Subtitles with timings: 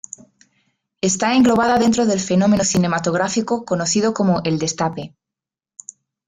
[1.01, 5.13] Está englobada dentro del fenómeno cinematográfico conocido como el Destape.